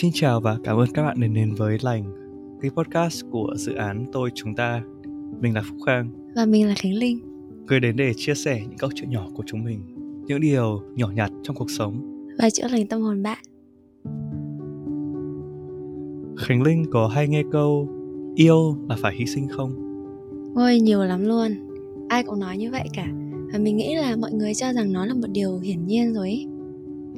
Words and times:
Xin 0.00 0.10
chào 0.14 0.40
và 0.40 0.58
cảm 0.64 0.76
ơn 0.76 0.88
các 0.94 1.02
bạn 1.02 1.20
đến 1.20 1.34
đến 1.34 1.54
với 1.54 1.78
Lành, 1.82 2.04
cái 2.62 2.70
podcast 2.70 3.24
của 3.30 3.54
dự 3.56 3.74
án 3.74 4.04
Tôi 4.12 4.30
Chúng 4.34 4.54
Ta. 4.54 4.82
Mình 5.40 5.54
là 5.54 5.62
Phúc 5.62 5.78
Khang. 5.86 6.32
Và 6.34 6.46
mình 6.46 6.68
là 6.68 6.74
Khánh 6.76 6.94
Linh. 6.94 7.20
Người 7.66 7.80
đến 7.80 7.96
để 7.96 8.12
chia 8.16 8.34
sẻ 8.34 8.60
những 8.60 8.78
câu 8.78 8.90
chuyện 8.94 9.10
nhỏ 9.10 9.28
của 9.34 9.42
chúng 9.46 9.64
mình, 9.64 9.80
những 10.26 10.40
điều 10.40 10.82
nhỏ 10.94 11.10
nhặt 11.14 11.30
trong 11.42 11.56
cuộc 11.56 11.70
sống. 11.70 12.26
Và 12.38 12.50
chữa 12.50 12.68
lành 12.68 12.86
tâm 12.86 13.00
hồn 13.00 13.22
bạn. 13.22 13.38
Khánh 16.38 16.62
Linh 16.62 16.84
có 16.90 17.08
hay 17.08 17.28
nghe 17.28 17.42
câu 17.52 17.88
yêu 18.34 18.76
là 18.88 18.96
phải 19.00 19.14
hy 19.16 19.26
sinh 19.26 19.48
không? 19.48 19.72
Ôi 20.54 20.80
nhiều 20.80 21.04
lắm 21.04 21.24
luôn. 21.24 21.50
Ai 22.08 22.22
cũng 22.22 22.40
nói 22.40 22.58
như 22.58 22.70
vậy 22.70 22.88
cả. 22.94 23.06
Và 23.52 23.58
mình 23.58 23.76
nghĩ 23.76 23.94
là 23.94 24.16
mọi 24.16 24.32
người 24.32 24.54
cho 24.54 24.72
rằng 24.72 24.92
nó 24.92 25.06
là 25.06 25.14
một 25.14 25.28
điều 25.32 25.58
hiển 25.58 25.86
nhiên 25.86 26.14
rồi 26.14 26.28
ấy. 26.28 26.46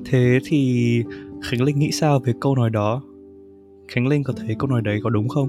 Thế 0.05 0.39
thì 0.45 1.03
Khánh 1.43 1.63
Linh 1.63 1.79
nghĩ 1.79 1.91
sao 1.93 2.21
về 2.25 2.33
câu 2.41 2.55
nói 2.55 2.71
đó? 2.71 3.03
Khánh 3.89 4.07
Linh 4.07 4.23
có 4.23 4.33
thấy 4.37 4.57
câu 4.59 4.71
nói 4.71 4.83
đấy 4.83 5.01
có 5.03 5.11
đúng 5.11 5.29
không? 5.29 5.49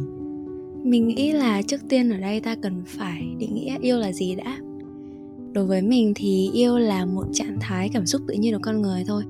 Mình 0.83 1.07
nghĩ 1.07 1.31
là 1.31 1.61
trước 1.61 1.81
tiên 1.89 2.09
ở 2.09 2.17
đây 2.17 2.39
ta 2.39 2.55
cần 2.55 2.81
phải 2.85 3.35
định 3.39 3.55
nghĩa 3.55 3.77
yêu 3.81 3.97
là 3.97 4.11
gì 4.11 4.35
đã. 4.35 4.57
Đối 5.53 5.65
với 5.65 5.81
mình 5.81 6.13
thì 6.15 6.49
yêu 6.53 6.77
là 6.77 7.05
một 7.05 7.25
trạng 7.33 7.57
thái 7.61 7.89
cảm 7.93 8.05
xúc 8.05 8.21
tự 8.27 8.33
nhiên 8.33 8.53
của 8.53 8.59
con 8.61 8.81
người 8.81 9.03
thôi. 9.07 9.23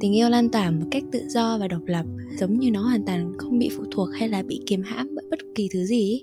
Tình 0.00 0.16
yêu 0.16 0.28
lan 0.28 0.48
tỏa 0.48 0.70
một 0.70 0.86
cách 0.90 1.04
tự 1.12 1.22
do 1.28 1.58
và 1.58 1.68
độc 1.68 1.82
lập, 1.86 2.06
giống 2.38 2.58
như 2.58 2.70
nó 2.70 2.82
hoàn 2.82 3.04
toàn 3.04 3.32
không 3.38 3.58
bị 3.58 3.70
phụ 3.76 3.84
thuộc 3.90 4.08
hay 4.12 4.28
là 4.28 4.42
bị 4.42 4.60
kiềm 4.66 4.82
hãm 4.82 5.08
bởi 5.14 5.24
bất 5.30 5.38
kỳ 5.54 5.68
thứ 5.72 5.84
gì. 5.84 6.22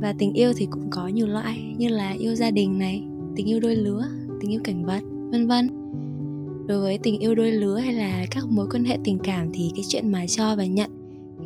Và 0.00 0.14
tình 0.18 0.32
yêu 0.32 0.52
thì 0.56 0.66
cũng 0.70 0.90
có 0.90 1.08
nhiều 1.08 1.26
loại 1.26 1.74
như 1.78 1.88
là 1.88 2.10
yêu 2.10 2.34
gia 2.34 2.50
đình 2.50 2.78
này, 2.78 3.02
tình 3.36 3.46
yêu 3.46 3.60
đôi 3.60 3.76
lứa, 3.76 4.08
tình 4.40 4.52
yêu 4.52 4.60
cảnh 4.64 4.84
vật, 4.84 5.02
vân 5.30 5.46
vân 5.46 5.68
đối 6.68 6.80
với 6.80 6.98
tình 6.98 7.18
yêu 7.18 7.34
đôi 7.34 7.52
lứa 7.52 7.76
hay 7.76 7.94
là 7.94 8.26
các 8.30 8.44
mối 8.50 8.66
quan 8.70 8.84
hệ 8.84 8.98
tình 9.04 9.18
cảm 9.18 9.48
thì 9.52 9.70
cái 9.74 9.84
chuyện 9.88 10.12
mà 10.12 10.26
cho 10.26 10.56
và 10.56 10.66
nhận, 10.66 10.90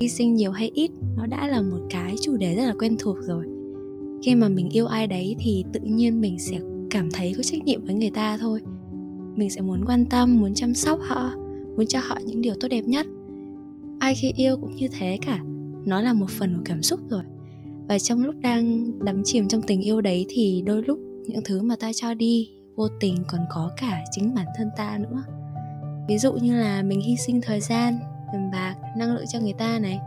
hy 0.00 0.08
sinh 0.08 0.34
nhiều 0.34 0.50
hay 0.50 0.70
ít, 0.74 0.90
nó 1.16 1.26
đã 1.26 1.48
là 1.48 1.62
một 1.62 1.80
cái 1.90 2.14
chủ 2.20 2.36
đề 2.36 2.54
rất 2.54 2.62
là 2.62 2.74
quen 2.78 2.96
thuộc 2.98 3.16
rồi. 3.26 3.44
Khi 4.22 4.34
mà 4.34 4.48
mình 4.48 4.68
yêu 4.68 4.86
ai 4.86 5.06
đấy 5.06 5.36
thì 5.38 5.64
tự 5.72 5.80
nhiên 5.80 6.20
mình 6.20 6.38
sẽ 6.38 6.60
cảm 6.90 7.10
thấy 7.10 7.34
có 7.36 7.42
trách 7.42 7.64
nhiệm 7.64 7.84
với 7.84 7.94
người 7.94 8.10
ta 8.10 8.38
thôi. 8.38 8.60
Mình 9.36 9.50
sẽ 9.50 9.60
muốn 9.60 9.84
quan 9.86 10.04
tâm, 10.06 10.40
muốn 10.40 10.54
chăm 10.54 10.74
sóc 10.74 11.00
họ, 11.02 11.32
muốn 11.76 11.86
cho 11.86 12.00
họ 12.02 12.18
những 12.26 12.42
điều 12.42 12.54
tốt 12.60 12.68
đẹp 12.68 12.84
nhất. 12.84 13.06
Ai 13.98 14.14
khi 14.14 14.32
yêu 14.36 14.56
cũng 14.56 14.76
như 14.76 14.88
thế 14.98 15.18
cả, 15.26 15.44
nó 15.84 16.00
là 16.00 16.12
một 16.12 16.30
phần 16.30 16.56
của 16.56 16.62
cảm 16.64 16.82
xúc 16.82 17.00
rồi. 17.10 17.22
Và 17.88 17.98
trong 17.98 18.24
lúc 18.24 18.34
đang 18.40 18.92
đắm 19.04 19.22
chìm 19.24 19.48
trong 19.48 19.62
tình 19.62 19.80
yêu 19.80 20.00
đấy 20.00 20.26
thì 20.28 20.62
đôi 20.66 20.82
lúc 20.82 20.98
những 21.26 21.40
thứ 21.44 21.62
mà 21.62 21.76
ta 21.76 21.92
cho 21.92 22.14
đi 22.14 22.48
vô 22.76 22.88
tình 23.00 23.24
còn 23.28 23.40
có 23.50 23.70
cả 23.76 24.04
chính 24.10 24.34
bản 24.34 24.46
thân 24.56 24.70
ta 24.76 24.98
nữa. 24.98 25.24
Ví 26.08 26.18
dụ 26.18 26.32
như 26.32 26.60
là 26.60 26.82
mình 26.82 27.00
hy 27.00 27.16
sinh 27.16 27.40
thời 27.42 27.60
gian, 27.60 27.98
tiền 28.32 28.50
bạc, 28.50 28.74
năng 28.96 29.14
lượng 29.14 29.26
cho 29.28 29.38
người 29.40 29.52
ta 29.52 29.78
này, 29.78 30.00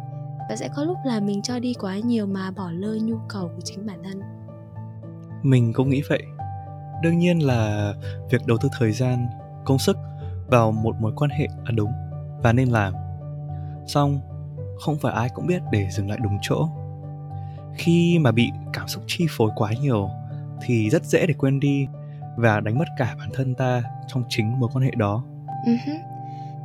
và 0.50 0.56
sẽ 0.56 0.70
có 0.76 0.84
lúc 0.84 0.98
là 1.06 1.20
mình 1.20 1.42
cho 1.42 1.60
đi 1.60 1.74
quá 1.74 1.98
nhiều 1.98 2.26
mà 2.26 2.52
bỏ 2.52 2.72
lơ 2.72 2.98
nhu 3.02 3.18
cầu 3.30 3.48
của 3.56 3.62
chính 3.64 3.86
bản 3.86 4.04
thân. 4.04 4.22
Mình 5.44 5.74
cũng 5.74 5.90
nghĩ 5.90 6.02
vậy. 6.10 6.24
Đương 7.04 7.18
nhiên 7.18 7.40
là 7.40 7.94
việc 8.30 8.48
đầu 8.48 8.58
tư 8.62 8.70
thời 8.80 8.92
gian, 8.92 9.28
công 9.66 9.80
sức 9.80 9.98
vào 10.48 10.72
một 10.72 10.96
mối 11.00 11.14
quan 11.16 11.32
hệ 11.32 11.48
là 11.66 11.72
đúng 11.76 11.92
và 12.44 12.54
nên 12.54 12.70
làm. 12.70 12.94
Xong 13.88 14.20
không 14.80 14.98
phải 15.02 15.14
ai 15.14 15.30
cũng 15.36 15.48
biết 15.48 15.62
để 15.72 15.88
dừng 15.92 16.10
lại 16.10 16.18
đúng 16.24 16.38
chỗ. 16.42 16.70
Khi 17.76 18.20
mà 18.20 18.32
bị 18.32 18.50
cảm 18.74 18.88
xúc 18.88 19.04
chi 19.08 19.26
phối 19.30 19.52
quá 19.56 19.72
nhiều, 19.82 20.10
thì 20.62 20.90
rất 20.90 21.06
dễ 21.06 21.26
để 21.28 21.34
quên 21.34 21.60
đi 21.60 21.88
và 22.38 22.60
đánh 22.60 22.80
mất 22.80 22.86
cả 22.98 23.16
bản 23.20 23.30
thân 23.34 23.56
ta 23.56 23.84
trong 24.08 24.24
chính 24.30 24.60
mối 24.60 24.70
quan 24.74 24.86
hệ 24.86 24.92
đó. 24.98 25.26
Uh-huh. 25.66 25.98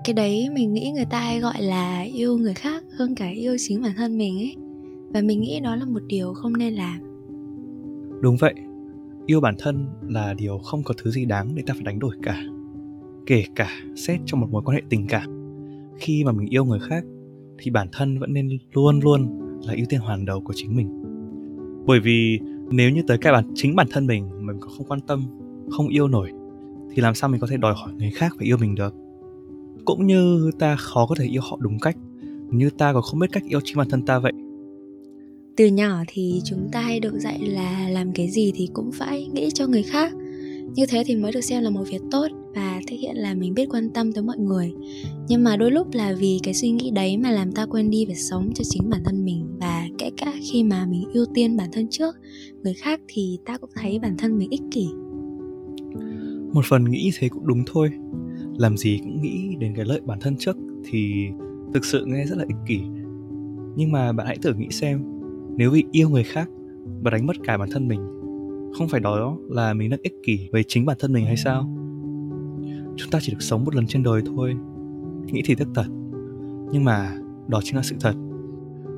cái 0.05 0.15
đấy 0.15 0.49
mình 0.53 0.73
nghĩ 0.73 0.93
người 0.93 1.05
ta 1.05 1.21
hay 1.21 1.41
gọi 1.41 1.63
là 1.63 2.01
yêu 2.01 2.39
người 2.39 2.55
khác 2.55 2.85
hơn 2.99 3.15
cả 3.15 3.29
yêu 3.29 3.57
chính 3.59 3.83
bản 3.83 3.93
thân 3.97 4.19
mình 4.19 4.39
ấy. 4.39 4.57
Và 5.15 5.21
mình 5.21 5.41
nghĩ 5.41 5.61
đó 5.61 5.77
là 5.77 5.85
một 5.85 6.03
điều 6.07 6.35
không 6.35 6.57
nên 6.57 6.75
làm. 6.75 7.01
Đúng 8.21 8.37
vậy. 8.37 8.55
Yêu 9.27 9.41
bản 9.41 9.55
thân 9.59 9.89
là 10.09 10.35
điều 10.35 10.59
không 10.59 10.83
có 10.83 10.95
thứ 11.03 11.11
gì 11.11 11.25
đáng 11.25 11.55
để 11.55 11.63
ta 11.67 11.75
phải 11.75 11.83
đánh 11.83 11.99
đổi 11.99 12.17
cả. 12.23 12.43
Kể 13.27 13.45
cả 13.57 13.69
xét 13.97 14.21
trong 14.27 14.41
một 14.41 14.51
mối 14.51 14.63
quan 14.65 14.77
hệ 14.77 14.83
tình 14.89 15.07
cảm. 15.07 15.57
Khi 15.99 16.25
mà 16.25 16.33
mình 16.33 16.49
yêu 16.49 16.65
người 16.65 16.81
khác 16.89 17.05
thì 17.59 17.71
bản 17.71 17.89
thân 17.93 18.19
vẫn 18.19 18.33
nên 18.33 18.49
luôn 18.73 19.01
luôn 19.01 19.41
là 19.67 19.75
ưu 19.77 19.87
tiên 19.89 20.01
hoàn 20.01 20.25
đầu 20.25 20.41
của 20.41 20.53
chính 20.57 20.77
mình. 20.77 21.03
Bởi 21.87 22.01
vì 22.01 22.41
nếu 22.71 22.91
như 22.91 23.03
tới 23.07 23.19
cái 23.19 23.33
bản 23.33 23.53
chính 23.55 23.77
bản 23.77 23.87
thân 23.91 24.07
mình 24.07 24.47
mình 24.47 24.57
có 24.61 24.69
không 24.69 24.87
quan 24.89 25.01
tâm 25.01 25.27
không 25.71 25.89
yêu 25.89 26.09
nổi, 26.09 26.31
thì 26.95 27.03
làm 27.03 27.15
sao 27.15 27.31
mình 27.31 27.41
có 27.41 27.47
thể 27.51 27.57
đòi 27.57 27.75
hỏi 27.75 27.93
người 27.99 28.11
khác 28.11 28.35
phải 28.39 28.47
yêu 28.47 28.57
mình 28.57 28.75
được? 28.75 28.95
Cũng 29.85 30.07
như 30.07 30.51
ta 30.59 30.77
khó 30.77 31.07
có 31.07 31.15
thể 31.19 31.25
yêu 31.25 31.43
họ 31.43 31.59
đúng 31.61 31.79
cách, 31.79 31.97
như 32.51 32.71
ta 32.71 32.93
còn 32.93 33.03
không 33.03 33.21
biết 33.21 33.33
cách 33.33 33.43
yêu 33.49 33.61
chính 33.65 33.77
bản 33.77 33.89
thân 33.89 34.03
ta 34.03 34.19
vậy. 34.19 34.33
Từ 35.57 35.67
nhỏ 35.67 36.03
thì 36.09 36.41
chúng 36.45 36.69
ta 36.73 36.81
hay 36.81 37.01
được 37.01 37.13
dạy 37.19 37.41
là 37.41 37.89
làm 37.89 38.13
cái 38.13 38.31
gì 38.31 38.53
thì 38.55 38.69
cũng 38.73 38.93
phải 38.93 39.29
nghĩ 39.33 39.51
cho 39.55 39.67
người 39.67 39.83
khác. 39.83 40.13
Như 40.75 40.87
thế 40.87 41.03
thì 41.07 41.17
mới 41.17 41.33
được 41.33 41.41
xem 41.41 41.63
là 41.63 41.71
một 41.71 41.85
việc 41.91 42.03
tốt 42.11 42.27
và 42.55 42.81
thể 42.87 42.97
hiện 42.97 43.17
là 43.17 43.35
mình 43.35 43.55
biết 43.55 43.69
quan 43.71 43.91
tâm 43.91 44.13
tới 44.13 44.23
mọi 44.25 44.39
người. 44.39 44.73
Nhưng 45.29 45.45
mà 45.45 45.57
đôi 45.57 45.71
lúc 45.71 45.87
là 45.93 46.15
vì 46.19 46.41
cái 46.43 46.55
suy 46.55 46.71
nghĩ 46.71 46.91
đấy 46.91 47.17
mà 47.17 47.31
làm 47.31 47.53
ta 47.53 47.67
quên 47.67 47.91
đi 47.91 48.07
việc 48.07 48.19
sống 48.19 48.51
cho 48.55 48.65
chính 48.65 48.91
bản 48.91 49.01
thân 49.05 49.25
mình 49.25 49.47
và 49.61 49.87
kể 49.99 50.11
cả 50.17 50.33
khi 50.43 50.63
mà 50.63 50.87
mình 50.87 51.05
ưu 51.13 51.27
tiên 51.35 51.57
bản 51.57 51.69
thân 51.73 51.87
trước, 51.91 52.17
người 52.63 52.75
khác 52.75 53.01
thì 53.09 53.39
ta 53.47 53.59
cũng 53.59 53.71
thấy 53.75 53.99
bản 53.99 54.17
thân 54.19 54.39
mình 54.39 54.51
ích 54.51 54.63
kỷ 54.71 54.89
một 56.53 56.65
phần 56.65 56.85
nghĩ 56.85 57.11
thế 57.19 57.29
cũng 57.29 57.47
đúng 57.47 57.63
thôi. 57.67 57.91
Làm 58.57 58.77
gì 58.77 58.99
cũng 58.99 59.23
nghĩ 59.23 59.57
đến 59.59 59.75
cái 59.77 59.85
lợi 59.85 60.01
bản 60.05 60.19
thân 60.21 60.37
trước 60.37 60.57
thì 60.85 61.29
thực 61.75 61.85
sự 61.85 62.05
nghe 62.07 62.27
rất 62.27 62.39
là 62.39 62.45
ích 62.49 62.57
kỷ. 62.67 62.81
Nhưng 63.77 63.93
mà 63.93 64.13
bạn 64.13 64.27
hãy 64.27 64.39
thử 64.43 64.55
nghĩ 64.55 64.69
xem, 64.71 65.03
nếu 65.57 65.71
vì 65.71 65.85
yêu 65.93 66.09
người 66.09 66.25
khác 66.25 66.49
và 67.03 67.11
đánh 67.11 67.27
mất 67.27 67.37
cả 67.45 67.59
bản 67.59 67.69
thân 67.73 67.89
mình, 67.89 68.01
không 68.79 68.89
phải 68.89 69.01
đó 69.01 69.39
là 69.49 69.75
mình 69.75 69.91
đang 69.91 70.01
ích 70.03 70.15
kỷ 70.27 70.49
với 70.53 70.65
chính 70.69 70.87
bản 70.87 70.97
thân 71.01 71.13
mình 71.13 71.25
hay 71.25 71.37
sao? 71.37 71.77
Chúng 72.97 73.11
ta 73.11 73.19
chỉ 73.23 73.33
được 73.33 73.43
sống 73.43 73.65
một 73.65 73.75
lần 73.75 73.87
trên 73.87 74.03
đời 74.03 74.23
thôi. 74.27 74.57
Nghĩ 75.27 75.43
thì 75.45 75.55
rất 75.55 75.69
thật, 75.75 75.87
nhưng 76.73 76.85
mà 76.85 77.17
đó 77.49 77.61
chính 77.65 77.77
là 77.77 77.83
sự 77.83 77.97
thật. 78.01 78.15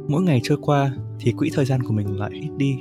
Mỗi 0.08 0.22
ngày 0.22 0.40
trôi 0.42 0.58
qua 0.60 0.96
thì 1.20 1.32
quỹ 1.32 1.50
thời 1.54 1.64
gian 1.64 1.82
của 1.82 1.92
mình 1.92 2.16
lại 2.18 2.30
ít 2.32 2.50
đi 2.56 2.76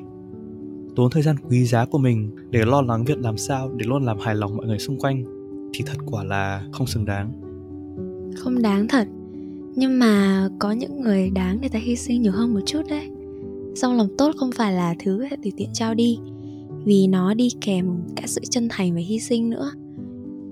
tốn 0.95 1.11
thời 1.11 1.23
gian 1.23 1.35
quý 1.49 1.65
giá 1.65 1.85
của 1.85 1.97
mình 1.97 2.31
để 2.49 2.65
lo 2.65 2.81
lắng 2.81 3.05
việc 3.05 3.19
làm 3.19 3.37
sao 3.37 3.71
để 3.75 3.85
luôn 3.89 4.03
làm 4.03 4.19
hài 4.19 4.35
lòng 4.35 4.57
mọi 4.57 4.65
người 4.65 4.79
xung 4.79 4.99
quanh, 4.99 5.23
thì 5.73 5.83
thật 5.85 5.97
quả 6.05 6.23
là 6.23 6.63
không 6.71 6.87
xứng 6.87 7.05
đáng. 7.05 7.31
Không 8.35 8.61
đáng 8.61 8.87
thật. 8.87 9.07
Nhưng 9.75 9.99
mà 9.99 10.47
có 10.59 10.71
những 10.71 11.01
người 11.01 11.29
đáng 11.29 11.61
để 11.61 11.69
ta 11.69 11.79
hy 11.79 11.95
sinh 11.95 12.21
nhiều 12.21 12.31
hơn 12.31 12.53
một 12.53 12.59
chút 12.65 12.81
đấy. 12.89 13.09
Song 13.75 13.97
lòng 13.97 14.07
tốt 14.17 14.31
không 14.37 14.51
phải 14.51 14.73
là 14.73 14.95
thứ 15.03 15.25
tùy 15.43 15.51
tiện 15.57 15.69
trao 15.73 15.93
đi, 15.93 16.19
vì 16.85 17.07
nó 17.07 17.33
đi 17.33 17.49
kèm 17.61 17.85
cả 18.15 18.23
sự 18.25 18.41
chân 18.49 18.67
thành 18.69 18.93
và 18.93 18.99
hy 18.99 19.19
sinh 19.19 19.49
nữa. 19.49 19.71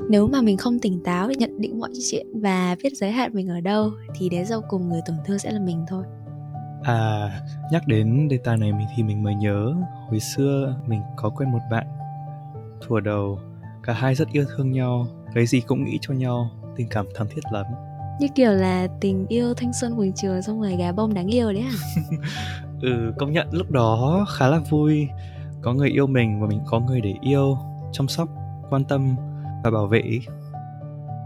Nếu 0.10 0.28
mà 0.28 0.42
mình 0.42 0.58
không 0.58 0.80
tỉnh 0.80 1.00
táo 1.04 1.28
để 1.28 1.36
nhận 1.36 1.62
định 1.62 1.80
mọi 1.80 1.90
chuyện 2.10 2.28
và 2.34 2.76
biết 2.84 2.98
giới 2.98 3.12
hạn 3.12 3.32
mình 3.34 3.48
ở 3.48 3.62
đâu, 3.62 3.92
thì 4.20 4.30
đến 4.30 4.46
sau 4.46 4.62
cùng 4.70 4.90
người 4.90 5.02
tổn 5.08 5.16
thương 5.28 5.40
sẽ 5.40 5.52
là 5.52 5.60
mình 5.60 5.86
thôi. 5.90 6.04
À, 6.84 7.30
nhắc 7.72 7.88
đến 7.88 8.28
đề 8.28 8.38
tài 8.38 8.58
này 8.58 8.72
mình 8.72 8.88
thì 8.96 9.04
mình 9.04 9.24
mới 9.24 9.36
nhớ 9.36 9.74
hồi 10.10 10.20
xưa 10.20 10.76
mình 10.88 11.02
có 11.16 11.30
quen 11.30 11.52
một 11.52 11.60
bạn. 11.72 11.88
Thuở 12.82 13.00
đầu, 13.00 13.40
cả 13.84 13.94
hai 13.94 14.16
rất 14.16 14.28
yêu 14.32 14.46
thương 14.56 14.72
nhau, 14.72 15.08
cái 15.34 15.46
gì 15.46 15.62
cũng 15.62 15.84
nghĩ 15.84 15.98
cho 16.02 16.14
nhau, 16.14 16.50
tình 16.76 16.88
cảm 16.90 17.06
thắm 17.16 17.28
thiết 17.28 17.42
lắm. 17.52 17.66
Như 18.20 18.28
kiểu 18.36 18.52
là 18.52 18.88
tình 19.00 19.26
yêu 19.28 19.54
thanh 19.54 19.74
xuân 19.74 19.98
buổi 19.98 20.12
trường 20.16 20.42
xong 20.42 20.62
rồi 20.62 20.76
gà 20.76 20.92
bông 20.92 21.14
đáng 21.14 21.28
yêu 21.28 21.54
đấy 21.54 21.64
à? 21.64 21.72
ừ, 22.82 23.14
công 23.18 23.32
nhận 23.32 23.48
lúc 23.52 23.72
đó 23.72 24.26
khá 24.30 24.48
là 24.48 24.60
vui. 24.70 25.08
Có 25.62 25.74
người 25.74 25.90
yêu 25.90 26.08
mình 26.08 26.42
và 26.42 26.48
mình 26.48 26.60
có 26.66 26.80
người 26.80 27.02
để 27.02 27.16
yêu, 27.22 27.58
chăm 27.92 28.08
sóc, 28.08 28.30
quan 28.70 28.84
tâm 28.84 29.16
và 29.64 29.72
bảo 29.72 29.88
vệ. 29.88 30.20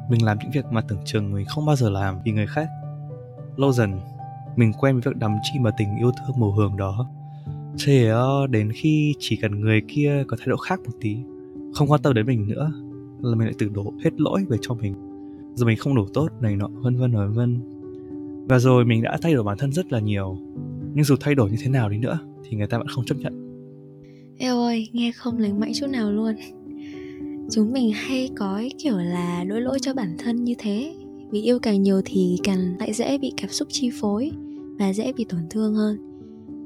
Mình 0.10 0.26
làm 0.26 0.38
những 0.40 0.52
việc 0.52 0.66
mà 0.72 0.82
tưởng 0.82 1.02
chừng 1.06 1.34
mình 1.34 1.46
không 1.46 1.66
bao 1.66 1.76
giờ 1.76 1.90
làm 1.90 2.22
vì 2.24 2.32
người 2.32 2.48
khác. 2.48 2.68
Lâu 3.58 3.72
dần 3.72 4.00
mình 4.56 4.72
quen 4.80 4.96
với 4.96 5.02
việc 5.06 5.20
đắm 5.20 5.32
chìm 5.44 5.64
vào 5.64 5.74
tình 5.78 5.88
yêu 6.00 6.12
thương 6.12 6.40
màu 6.40 6.52
hường 6.52 6.78
đó. 6.78 7.10
Thế 7.86 8.12
đến 8.50 8.72
khi 8.76 9.14
chỉ 9.20 9.36
cần 9.36 9.60
người 9.60 9.82
kia 9.88 10.24
có 10.28 10.38
thái 10.40 10.48
độ 10.48 10.58
khác 10.58 10.80
một 10.86 10.92
tí 11.02 11.18
Không 11.74 11.92
quan 11.92 12.02
tâm 12.02 12.14
đến 12.14 12.26
mình 12.26 12.48
nữa 12.48 12.72
Là 13.22 13.36
mình 13.36 13.48
lại 13.48 13.56
tự 13.58 13.70
đổ 13.74 13.94
hết 14.04 14.22
lỗi 14.22 14.46
về 14.50 14.58
cho 14.62 14.74
mình. 14.74 14.94
Rồi 15.56 15.68
mình 15.68 15.78
không 15.78 15.96
đủ 15.96 16.06
tốt 16.14 16.28
này 16.42 16.56
nọ 16.56 16.68
vân 16.68 16.98
vân 16.98 17.12
vân 17.12 17.34
vân. 17.34 17.60
Và 18.48 18.60
rồi 18.60 18.86
mình 18.86 19.04
đã 19.04 19.18
thay 19.22 19.34
đổi 19.34 19.44
bản 19.44 19.58
thân 19.58 19.72
rất 19.72 19.92
là 19.92 20.00
nhiều. 20.00 20.38
Nhưng 20.94 21.06
dù 21.06 21.16
thay 21.20 21.36
đổi 21.36 21.52
như 21.52 21.58
thế 21.62 21.70
nào 21.70 21.90
đi 21.90 21.98
nữa 21.98 22.20
Thì 22.44 22.58
người 22.58 22.68
ta 22.68 22.78
vẫn 22.78 22.88
không 22.88 23.06
chấp 23.06 23.16
nhận. 23.18 23.44
Eo 24.38 24.60
ơi, 24.60 24.90
nghe 24.94 25.12
không 25.12 25.38
lành 25.38 25.60
mạnh 25.60 25.72
chút 25.76 25.88
nào 25.88 26.12
luôn. 26.12 26.36
Chúng 27.52 27.74
mình 27.74 27.92
hay 27.92 28.30
có 28.38 28.64
kiểu 28.84 28.98
là 28.98 29.44
lỗi 29.44 29.62
lỗi 29.62 29.78
cho 29.82 29.94
bản 29.94 30.16
thân 30.18 30.44
như 30.44 30.54
thế. 30.58 30.94
Vì 31.34 31.42
yêu 31.42 31.60
càng 31.60 31.84
nhiều 31.84 32.02
thì 32.06 32.38
càng 32.44 32.76
lại 32.80 32.94
dễ 32.94 33.18
bị 33.18 33.34
cảm 33.38 33.50
xúc 33.50 33.68
chi 33.72 33.90
phối 34.02 34.32
và 34.80 34.94
dễ 34.94 35.14
bị 35.14 35.26
tổn 35.30 35.40
thương 35.50 35.76
hơn. 35.76 35.98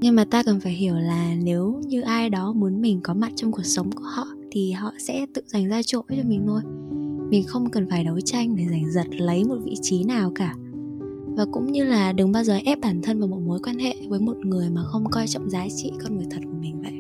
Nhưng 0.02 0.16
mà 0.16 0.26
ta 0.26 0.44
cần 0.44 0.60
phải 0.60 0.72
hiểu 0.72 0.96
là 0.96 1.36
nếu 1.44 1.82
như 1.86 2.02
ai 2.02 2.30
đó 2.30 2.54
muốn 2.54 2.82
mình 2.82 3.00
có 3.04 3.14
mặt 3.14 3.32
trong 3.36 3.52
cuộc 3.52 3.66
sống 3.66 3.92
của 3.92 4.04
họ 4.04 4.28
thì 4.52 4.72
họ 4.72 4.92
sẽ 5.00 5.26
tự 5.34 5.42
dành 5.46 5.68
ra 5.68 5.82
chỗ 5.84 6.02
cho 6.10 6.24
mình 6.26 6.44
thôi. 6.48 6.62
Mình 7.30 7.44
không 7.48 7.70
cần 7.70 7.90
phải 7.90 8.04
đấu 8.04 8.20
tranh 8.20 8.56
để 8.56 8.66
giành 8.70 8.92
giật 8.92 9.08
lấy 9.22 9.44
một 9.44 9.58
vị 9.64 9.76
trí 9.82 10.04
nào 10.04 10.32
cả. 10.36 10.56
Và 11.26 11.46
cũng 11.52 11.72
như 11.72 11.84
là 11.84 12.12
đừng 12.12 12.32
bao 12.32 12.44
giờ 12.44 12.60
ép 12.66 12.80
bản 12.82 13.02
thân 13.02 13.20
vào 13.20 13.28
một 13.28 13.40
mối 13.46 13.60
quan 13.64 13.80
hệ 13.80 13.96
với 14.08 14.20
một 14.20 14.38
người 14.38 14.70
mà 14.70 14.84
không 14.84 15.10
coi 15.12 15.28
trọng 15.28 15.50
giá 15.50 15.68
trị 15.76 15.92
con 16.04 16.18
người 16.18 16.28
thật 16.32 16.42
của 16.46 16.58
mình 16.62 16.82
vậy. 16.82 16.94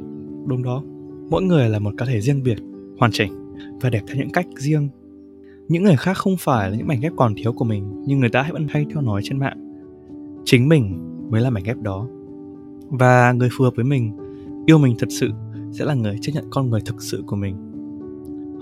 Đúng 0.46 0.64
đó. 0.64 0.84
Mỗi 1.30 1.44
người 1.44 1.69
là 1.69 1.80
một 1.80 1.94
cá 1.98 2.06
thể 2.06 2.22
riêng 2.22 2.44
biệt, 2.44 2.58
hoàn 3.00 3.12
chỉnh 3.12 3.34
và 3.81 3.90
đẹp 3.90 4.02
theo 4.08 4.16
những 4.18 4.31
cách 4.31 4.48
riêng 4.58 4.90
những 5.68 5.84
người 5.84 5.96
khác 5.98 6.18
không 6.18 6.38
phải 6.40 6.72
là 6.72 6.78
những 6.78 6.88
mảnh 6.88 7.00
ghép 7.02 7.14
còn 7.16 7.34
thiếu 7.36 7.54
của 7.54 7.66
mình, 7.66 8.04
nhưng 8.06 8.19
người 8.19 8.30
ta 8.30 8.50
vẫn 8.52 8.68
hay 8.69 8.86
theo 8.90 9.02
nói 9.02 9.22
trên 9.24 9.40
mạng. 9.40 9.58
Chính 10.46 10.69
mình 10.69 11.00
mới 11.30 11.42
là 11.42 11.50
mảnh 11.50 11.64
ghép 11.64 11.78
đó. 11.78 12.08
Và 12.90 13.31
người 13.31 13.50
phù 13.58 13.64
hợp 13.64 13.75
với 13.75 13.86
mình, 13.86 14.12
yêu 14.66 14.78
mình 14.78 14.96
thật 15.00 15.08
sự, 15.10 15.30
sẽ 15.72 15.86
là 15.86 15.94
người 15.94 16.18
chấp 16.22 16.31
nhận 16.36 16.46
con 16.50 16.69
người 16.69 16.81
thực 16.86 17.02
sự 17.02 17.24
của 17.28 17.36
mình. 17.36 17.56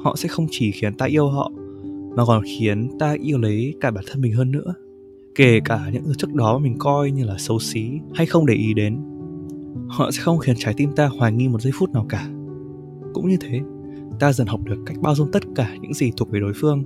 Họ 0.03 0.15
sẽ 0.15 0.29
không 0.29 0.47
chỉ 0.49 0.71
khiến 0.71 0.93
ta 0.93 1.05
yêu 1.05 1.27
họ, 1.27 1.51
mà 2.15 2.25
còn 2.25 2.43
khiến 2.43 2.89
ta 2.99 3.15
yêu 3.21 3.37
lấy 3.37 3.73
cả 3.81 3.91
bản 3.91 4.03
thân 4.07 4.21
mình 4.21 4.33
hơn 4.33 4.51
nữa. 4.51 4.73
Kể 5.35 5.59
cả 5.65 5.89
những 5.93 6.03
thứ 6.03 6.13
trước 6.17 6.33
đó 6.33 6.59
mình 6.59 6.75
coi 6.79 7.11
như 7.11 7.23
là 7.23 7.37
xấu 7.37 7.59
xí 7.59 7.89
hay 8.13 8.25
không 8.25 8.45
để 8.45 8.53
ý 8.53 8.73
đến. 8.73 8.97
Họ 9.87 10.11
sẽ 10.11 10.21
không 10.21 10.39
khiến 10.39 10.55
trái 10.59 10.73
tim 10.77 10.91
ta 10.95 11.07
hoài 11.07 11.31
nghi 11.31 11.47
một 11.47 11.61
giây 11.61 11.73
phút 11.75 11.89
nào 11.93 12.05
cả. 12.09 12.27
Cũng 13.13 13.27
như 13.27 13.37
thế 13.41 13.61
ta 14.19 14.33
dần 14.33 14.47
học 14.47 14.59
được 14.63 14.77
cách 14.85 14.97
bao 15.01 15.15
dung 15.15 15.31
tất 15.31 15.43
cả 15.55 15.75
những 15.81 15.93
gì 15.93 16.11
thuộc 16.17 16.31
về 16.31 16.39
đối 16.39 16.53
phương, 16.55 16.83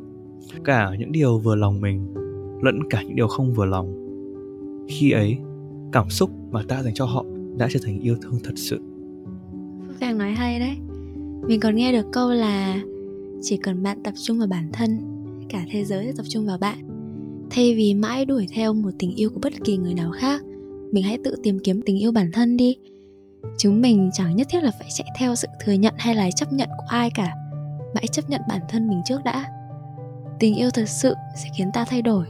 cả 0.63 0.91
những 0.99 1.11
điều 1.11 1.39
vừa 1.39 1.55
lòng 1.55 1.81
mình 1.81 2.13
lẫn 2.61 2.79
cả 2.89 3.03
những 3.03 3.15
điều 3.15 3.27
không 3.27 3.53
vừa 3.53 3.65
lòng. 3.65 3.95
Khi 4.89 5.11
ấy, 5.11 5.37
cảm 5.91 6.09
xúc 6.09 6.29
mà 6.51 6.63
ta 6.67 6.83
dành 6.83 6.93
cho 6.93 7.05
họ 7.05 7.25
đã 7.57 7.67
trở 7.71 7.79
thành 7.83 7.99
yêu 7.99 8.15
thương 8.21 8.39
thật 8.43 8.53
sự. 8.55 8.79
Phúc 9.87 9.95
đang 9.99 10.17
nói 10.17 10.31
hay 10.31 10.59
đấy. 10.59 10.75
Mình 11.47 11.59
còn 11.59 11.75
nghe 11.75 11.91
được 11.91 12.05
câu 12.11 12.31
là 12.31 12.81
Chỉ 13.41 13.57
cần 13.57 13.83
bạn 13.83 14.03
tập 14.03 14.13
trung 14.23 14.39
vào 14.39 14.47
bản 14.47 14.69
thân, 14.73 14.99
Cả 15.49 15.65
thế 15.71 15.85
giới 15.85 16.05
sẽ 16.05 16.13
tập 16.17 16.25
trung 16.29 16.45
vào 16.45 16.57
bạn. 16.57 16.77
Thay 17.49 17.75
vì 17.75 17.93
mãi 17.93 18.25
đuổi 18.25 18.47
theo 18.51 18.73
một 18.73 18.91
tình 18.99 19.15
yêu 19.15 19.29
của 19.29 19.39
bất 19.43 19.53
kỳ 19.63 19.77
người 19.77 19.93
nào 19.93 20.11
khác, 20.11 20.41
Mình 20.91 21.03
hãy 21.03 21.17
tự 21.23 21.35
tìm 21.43 21.59
kiếm 21.59 21.81
tình 21.81 21.99
yêu 21.99 22.11
bản 22.11 22.31
thân 22.33 22.57
đi. 22.57 22.77
Chúng 23.57 23.81
mình 23.81 24.09
chẳng 24.13 24.35
nhất 24.35 24.47
thiết 24.49 24.63
là 24.63 24.71
phải 24.79 24.87
chạy 24.93 25.07
theo 25.17 25.35
sự 25.35 25.47
thừa 25.59 25.71
nhận 25.71 25.93
hay 25.97 26.15
là 26.15 26.31
chấp 26.31 26.53
nhận 26.53 26.69
của 26.77 26.85
ai 26.87 27.09
cả. 27.09 27.35
Hãy 27.95 28.07
chấp 28.07 28.29
nhận 28.29 28.41
bản 28.47 28.61
thân 28.69 28.87
mình 28.87 29.01
trước 29.05 29.23
đã. 29.23 29.45
Tình 30.39 30.55
yêu 30.55 30.69
thật 30.71 30.85
sự 30.85 31.15
sẽ 31.35 31.49
khiến 31.57 31.71
ta 31.73 31.85
thay 31.85 32.01
đổi. 32.01 32.25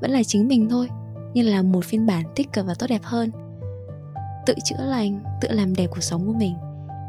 Vẫn 0.00 0.10
là 0.10 0.22
chính 0.22 0.48
mình 0.48 0.68
thôi 0.68 0.88
Nhưng 1.34 1.46
là 1.46 1.62
một 1.62 1.84
phiên 1.84 2.06
bản 2.06 2.24
tích 2.34 2.52
cực 2.52 2.66
và 2.66 2.74
tốt 2.78 2.86
đẹp 2.90 3.00
hơn. 3.02 3.30
Tự 4.46 4.54
chữa 4.64 4.84
lành, 4.84 5.20
tự 5.40 5.48
làm 5.50 5.74
đẹp 5.74 5.86
cuộc 5.90 6.02
sống 6.02 6.26
của 6.26 6.32
mình 6.32 6.54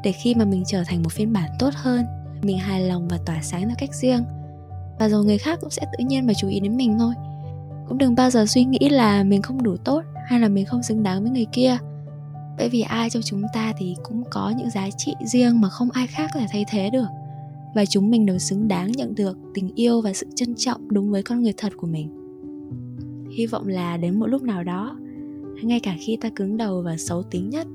Để 0.04 0.12
khi 0.12 0.36
mà 0.36 0.46
mình 0.46 0.64
trở 0.68 0.84
thành 0.88 1.04
một 1.04 1.12
phiên 1.12 1.34
bản 1.34 1.50
tốt 1.60 1.70
hơn 1.74 2.06
Mình 2.42 2.58
hài 2.58 2.82
lòng 2.82 3.08
và 3.08 3.18
tỏa 3.26 3.42
sáng 3.42 3.62
theo 3.62 3.76
cách 3.78 3.94
riêng. 3.94 4.24
Và 5.00 5.10
rồi 5.10 5.26
người 5.26 5.38
khác 5.38 5.60
cũng 5.62 5.70
sẽ 5.70 5.82
tự 5.82 6.06
nhiên 6.06 6.28
mà 6.28 6.34
chú 6.38 6.48
ý 6.48 6.60
đến 6.60 6.78
mình 6.78 7.00
thôi. 7.00 7.14
Cũng 7.88 7.98
đừng 7.98 8.16
bao 8.16 8.30
giờ 8.30 8.46
suy 8.46 8.64
nghĩ 8.64 8.90
là 8.90 9.24
mình 9.24 9.42
không 9.42 9.64
đủ 9.64 9.78
tốt 9.78 10.04
Hay 10.26 10.40
là 10.40 10.50
mình 10.50 10.66
không 10.66 10.84
xứng 10.84 11.04
đáng 11.04 11.22
với 11.22 11.32
người 11.32 11.48
kia 11.52 11.78
bởi 12.60 12.70
vì 12.70 12.82
ai 12.82 13.10
trong 13.10 13.24
chúng 13.26 13.42
ta 13.54 13.74
thì 13.78 13.96
cũng 14.04 14.24
có 14.32 14.54
những 14.58 14.70
giá 14.70 14.90
trị 14.98 15.14
riêng 15.26 15.62
mà 15.62 15.70
không 15.70 15.92
ai 15.92 16.08
khác 16.08 16.30
có 16.34 16.40
thể 16.40 16.46
thay 16.52 16.66
thế 16.72 16.90
được. 16.90 17.06
Và 17.76 17.86
chúng 17.86 18.10
mình 18.10 18.26
đều 18.26 18.38
xứng 18.38 18.68
đáng 18.68 18.92
nhận 18.92 19.16
được 19.16 19.38
tình 19.54 19.72
yêu 19.76 20.02
và 20.02 20.14
sự 20.14 20.28
trân 20.36 20.56
trọng 20.56 20.94
đúng 20.94 21.12
với 21.12 21.24
con 21.24 21.42
người 21.42 21.54
thật 21.58 21.74
của 21.78 21.88
mình. 21.88 22.10
Hy 23.38 23.46
vọng 23.46 23.68
là 23.68 23.98
đến 23.98 24.20
một 24.20 24.28
lúc 24.28 24.44
nào 24.44 24.64
đó, 24.64 25.00
ngay 25.64 25.80
cả 25.80 25.96
khi 26.00 26.18
ta 26.22 26.30
cứng 26.36 26.58
đầu 26.58 26.82
và 26.82 26.98
xấu 26.98 27.24
tính 27.24 27.50
nhất, 27.50 27.68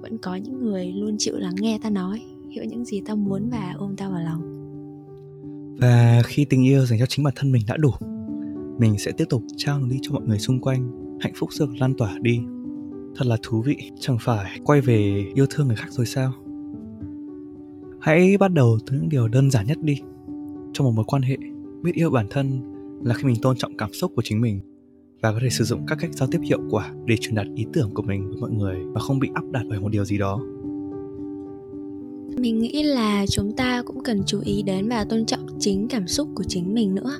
vẫn 0.00 0.18
có 0.18 0.36
những 0.36 0.60
người 0.60 0.92
luôn 0.92 1.16
chịu 1.18 1.36
lắng 1.36 1.54
nghe 1.60 1.78
ta 1.82 1.90
nói, 1.90 2.20
hiểu 2.50 2.64
những 2.64 2.84
gì 2.84 3.00
ta 3.06 3.14
muốn 3.14 3.50
và 3.50 3.74
ôm 3.78 3.96
ta 3.96 4.08
vào 4.08 4.22
lòng. 4.22 4.42
Và 5.80 6.22
khi 6.24 6.44
tình 6.44 6.66
yêu 6.66 6.86
dành 6.86 6.98
cho 6.98 7.06
chính 7.06 7.24
bản 7.24 7.34
thân 7.36 7.52
mình 7.52 7.62
đã 7.68 7.76
đủ, 7.76 7.90
mình 8.78 8.98
sẽ 8.98 9.12
tiếp 9.12 9.24
tục 9.28 9.42
trao 9.56 9.78
nó 9.78 9.88
đi 9.88 9.98
cho 10.02 10.12
mọi 10.12 10.22
người 10.26 10.38
xung 10.38 10.60
quanh, 10.60 10.90
hạnh 11.20 11.32
phúc 11.36 11.48
sẽ 11.52 11.64
lan 11.78 11.94
tỏa 11.98 12.18
đi 12.22 12.40
thật 13.16 13.26
là 13.26 13.36
thú 13.42 13.62
vị. 13.62 13.76
Chẳng 14.00 14.16
phải 14.20 14.60
quay 14.64 14.80
về 14.80 15.24
yêu 15.34 15.46
thương 15.50 15.66
người 15.66 15.76
khác 15.76 15.88
rồi 15.90 16.06
sao? 16.06 16.32
Hãy 18.00 18.36
bắt 18.38 18.52
đầu 18.52 18.78
từ 18.86 18.96
những 18.96 19.08
điều 19.08 19.28
đơn 19.28 19.50
giản 19.50 19.66
nhất 19.66 19.78
đi. 19.82 20.00
Trong 20.72 20.86
một 20.86 20.92
mối 20.96 21.04
quan 21.08 21.22
hệ, 21.22 21.36
biết 21.82 21.94
yêu 21.94 22.10
bản 22.10 22.26
thân 22.30 22.60
là 23.04 23.14
khi 23.14 23.24
mình 23.24 23.36
tôn 23.42 23.56
trọng 23.56 23.76
cảm 23.76 23.92
xúc 23.92 24.12
của 24.16 24.22
chính 24.24 24.40
mình 24.40 24.60
và 25.22 25.32
có 25.32 25.38
thể 25.42 25.50
sử 25.50 25.64
dụng 25.64 25.86
các 25.86 25.98
cách 26.00 26.10
giao 26.14 26.28
tiếp 26.32 26.40
hiệu 26.42 26.60
quả 26.70 26.92
để 27.04 27.16
truyền 27.20 27.34
đạt 27.34 27.46
ý 27.54 27.66
tưởng 27.72 27.90
của 27.94 28.02
mình 28.02 28.28
với 28.28 28.36
mọi 28.40 28.50
người 28.50 28.76
và 28.92 29.00
không 29.00 29.18
bị 29.18 29.30
áp 29.34 29.44
đặt 29.50 29.62
bởi 29.68 29.80
một 29.80 29.88
điều 29.88 30.04
gì 30.04 30.18
đó. 30.18 30.40
Mình 32.38 32.58
nghĩ 32.58 32.82
là 32.82 33.26
chúng 33.26 33.52
ta 33.56 33.82
cũng 33.86 34.02
cần 34.02 34.22
chú 34.26 34.40
ý 34.44 34.62
đến 34.62 34.88
và 34.88 35.04
tôn 35.04 35.26
trọng 35.26 35.46
chính 35.58 35.88
cảm 35.88 36.06
xúc 36.06 36.28
của 36.34 36.44
chính 36.48 36.74
mình 36.74 36.94
nữa 36.94 37.18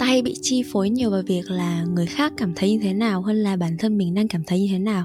ta 0.00 0.06
hay 0.06 0.22
bị 0.22 0.34
chi 0.42 0.62
phối 0.62 0.90
nhiều 0.90 1.10
vào 1.10 1.22
việc 1.26 1.50
là 1.50 1.84
người 1.84 2.06
khác 2.06 2.32
cảm 2.36 2.52
thấy 2.56 2.72
như 2.72 2.78
thế 2.82 2.92
nào 2.92 3.22
hơn 3.22 3.36
là 3.36 3.56
bản 3.56 3.76
thân 3.78 3.98
mình 3.98 4.14
đang 4.14 4.28
cảm 4.28 4.42
thấy 4.46 4.60
như 4.60 4.68
thế 4.70 4.78
nào. 4.78 5.04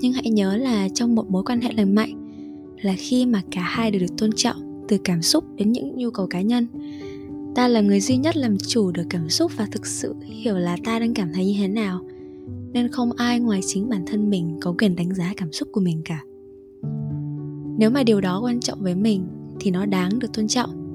Nhưng 0.00 0.12
hãy 0.12 0.30
nhớ 0.30 0.56
là 0.56 0.88
trong 0.94 1.14
một 1.14 1.30
mối 1.30 1.42
quan 1.42 1.60
hệ 1.60 1.72
lành 1.72 1.94
mạnh 1.94 2.30
là 2.82 2.94
khi 2.98 3.26
mà 3.26 3.42
cả 3.50 3.60
hai 3.60 3.90
đều 3.90 4.00
được 4.00 4.16
tôn 4.18 4.32
trọng 4.32 4.86
từ 4.88 4.98
cảm 5.04 5.22
xúc 5.22 5.44
đến 5.56 5.72
những 5.72 5.96
nhu 5.96 6.10
cầu 6.10 6.26
cá 6.26 6.40
nhân. 6.40 6.66
Ta 7.54 7.68
là 7.68 7.80
người 7.80 8.00
duy 8.00 8.16
nhất 8.16 8.36
làm 8.36 8.58
chủ 8.58 8.90
được 8.90 9.02
cảm 9.10 9.28
xúc 9.28 9.52
và 9.56 9.66
thực 9.72 9.86
sự 9.86 10.14
hiểu 10.24 10.58
là 10.58 10.76
ta 10.84 10.98
đang 10.98 11.14
cảm 11.14 11.32
thấy 11.32 11.46
như 11.46 11.54
thế 11.58 11.68
nào, 11.68 12.00
nên 12.72 12.88
không 12.88 13.12
ai 13.12 13.40
ngoài 13.40 13.60
chính 13.66 13.88
bản 13.88 14.02
thân 14.06 14.30
mình 14.30 14.58
có 14.60 14.74
quyền 14.78 14.96
đánh 14.96 15.14
giá 15.14 15.32
cảm 15.36 15.52
xúc 15.52 15.68
của 15.72 15.80
mình 15.80 16.02
cả. 16.04 16.22
Nếu 17.78 17.90
mà 17.90 18.02
điều 18.02 18.20
đó 18.20 18.40
quan 18.40 18.60
trọng 18.60 18.82
với 18.82 18.94
mình 18.94 19.26
thì 19.60 19.70
nó 19.70 19.86
đáng 19.86 20.18
được 20.18 20.32
tôn 20.32 20.48
trọng 20.48 20.87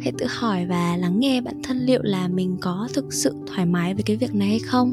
hãy 0.00 0.12
tự 0.18 0.26
hỏi 0.28 0.66
và 0.66 0.96
lắng 0.96 1.20
nghe 1.20 1.40
bản 1.40 1.60
thân 1.62 1.78
liệu 1.78 2.02
là 2.02 2.28
mình 2.28 2.56
có 2.60 2.88
thực 2.94 3.12
sự 3.12 3.34
thoải 3.46 3.66
mái 3.66 3.94
với 3.94 4.02
cái 4.02 4.16
việc 4.16 4.34
này 4.34 4.48
hay 4.48 4.58
không. 4.58 4.92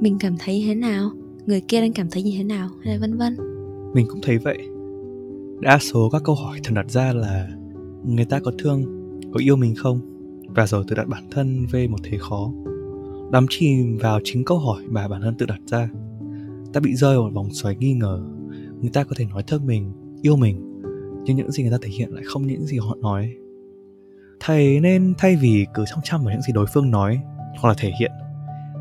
Mình 0.00 0.16
cảm 0.20 0.36
thấy 0.38 0.64
thế 0.66 0.74
nào? 0.74 1.10
Người 1.46 1.60
kia 1.60 1.80
đang 1.80 1.92
cảm 1.92 2.10
thấy 2.10 2.22
như 2.22 2.32
thế 2.38 2.44
nào? 2.44 2.68
Hay 2.82 2.98
vân 2.98 3.18
vân? 3.18 3.36
Mình 3.94 4.06
cũng 4.08 4.20
thấy 4.22 4.38
vậy. 4.38 4.58
Đa 5.60 5.78
số 5.78 6.08
các 6.12 6.22
câu 6.24 6.34
hỏi 6.34 6.60
thường 6.64 6.74
đặt 6.74 6.90
ra 6.90 7.12
là 7.12 7.48
người 8.04 8.24
ta 8.24 8.40
có 8.40 8.52
thương, 8.58 8.84
có 9.32 9.40
yêu 9.40 9.56
mình 9.56 9.74
không? 9.74 10.00
Và 10.48 10.66
rồi 10.66 10.84
tự 10.88 10.96
đặt 10.96 11.08
bản 11.08 11.24
thân 11.30 11.66
về 11.72 11.88
một 11.88 11.98
thế 12.02 12.18
khó. 12.20 12.52
Đắm 13.32 13.46
chìm 13.50 13.98
vào 13.98 14.20
chính 14.24 14.44
câu 14.44 14.58
hỏi 14.58 14.82
mà 14.88 15.08
bản 15.08 15.20
thân 15.22 15.34
tự 15.38 15.46
đặt 15.46 15.60
ra. 15.66 15.88
Ta 16.72 16.80
bị 16.80 16.94
rơi 16.94 17.14
vào 17.16 17.24
một 17.24 17.34
vòng 17.34 17.48
xoáy 17.52 17.76
nghi 17.76 17.92
ngờ. 17.92 18.22
Người 18.80 18.90
ta 18.90 19.04
có 19.04 19.14
thể 19.16 19.24
nói 19.24 19.42
thương 19.46 19.66
mình, 19.66 19.92
yêu 20.22 20.36
mình, 20.36 20.82
nhưng 21.24 21.36
những 21.36 21.50
gì 21.50 21.62
người 21.62 21.72
ta 21.72 21.78
thể 21.82 21.88
hiện 21.88 22.14
lại 22.14 22.24
không 22.26 22.46
những 22.46 22.66
gì 22.66 22.78
họ 22.78 22.96
nói 23.00 23.34
thầy 24.40 24.80
nên 24.80 25.14
thay 25.18 25.36
vì 25.36 25.66
cứ 25.74 25.84
chăm 25.86 25.98
chăm 26.02 26.24
vào 26.24 26.32
những 26.32 26.42
gì 26.42 26.52
đối 26.52 26.66
phương 26.66 26.90
nói 26.90 27.20
hoặc 27.60 27.68
là 27.68 27.74
thể 27.78 27.92
hiện, 28.00 28.12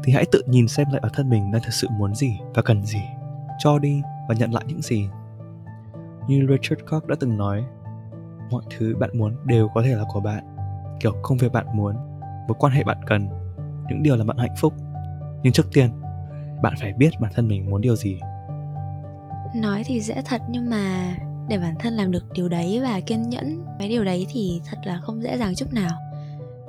thì 0.04 0.14
hãy 0.14 0.26
tự 0.32 0.44
nhìn 0.48 0.68
xem 0.68 0.88
lại 0.92 1.00
bản 1.02 1.12
thân 1.16 1.30
mình 1.30 1.52
đang 1.52 1.62
thực 1.62 1.74
sự 1.74 1.88
muốn 1.92 2.16
gì 2.16 2.38
và 2.54 2.62
cần 2.62 2.86
gì. 2.86 3.02
Cho 3.60 3.80
đi 3.80 4.02
và 4.30 4.36
nhận 4.36 4.54
lại 4.54 4.64
những 4.68 4.82
gì. 4.82 5.10
Như 6.28 6.48
Richard 6.50 6.82
Koch 6.90 7.08
đã 7.08 7.16
từng 7.20 7.38
nói, 7.38 7.64
mọi 8.52 8.64
thứ 8.78 8.96
bạn 9.00 9.10
muốn 9.18 9.36
đều 9.46 9.68
có 9.74 9.82
thể 9.82 9.96
là 9.96 10.04
của 10.14 10.20
bạn. 10.20 10.44
Kiểu 11.00 11.14
công 11.22 11.38
việc 11.38 11.52
bạn 11.52 11.66
muốn, 11.74 11.96
mối 12.22 12.58
quan 12.60 12.74
hệ 12.74 12.84
bạn 12.84 12.98
cần, 13.08 13.28
những 13.90 14.04
điều 14.04 14.16
làm 14.16 14.28
bạn 14.28 14.38
hạnh 14.38 14.56
phúc. 14.58 14.74
Nhưng 15.44 15.54
trước 15.54 15.74
tiên, 15.74 15.90
bạn 16.62 16.74
phải 16.80 16.94
biết 16.94 17.10
bản 17.20 17.32
thân 17.36 17.48
mình 17.48 17.70
muốn 17.70 17.82
điều 17.82 17.96
gì. 17.96 18.20
Nói 19.56 19.84
thì 19.86 20.02
dễ 20.02 20.22
thật 20.26 20.42
nhưng 20.50 20.70
mà 20.70 21.14
để 21.50 21.58
bản 21.58 21.76
thân 21.80 21.94
làm 21.94 22.12
được 22.12 22.24
điều 22.34 22.50
đấy 22.50 22.80
và 22.82 23.00
kiên 23.00 23.30
nhẫn. 23.30 23.64
Cái 23.80 23.90
điều 23.90 24.04
đấy 24.04 24.28
thì 24.34 24.62
thật 24.70 24.78
là 24.84 25.00
không 25.04 25.24
dễ 25.24 25.38
dàng 25.38 25.56
chút 25.56 25.74
nào. 25.74 25.92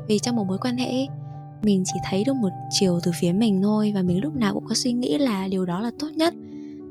Vì 0.09 0.19
trong 0.19 0.37
một 0.37 0.45
mối 0.45 0.59
quan 0.59 0.77
hệ 0.77 1.07
mình 1.63 1.83
chỉ 1.87 2.01
thấy 2.11 2.25
được 2.25 2.35
một 2.35 2.51
chiều 2.71 2.99
từ 3.03 3.13
phía 3.21 3.33
mình 3.33 3.63
thôi 3.63 3.93
và 3.95 4.03
mình 4.03 4.23
lúc 4.23 4.37
nào 4.37 4.55
cũng 4.55 4.65
có 4.65 4.75
suy 4.75 4.93
nghĩ 4.93 5.19
là 5.19 5.49
điều 5.49 5.67
đó 5.67 5.81
là 5.81 5.91
tốt 5.99 6.09
nhất. 6.15 6.35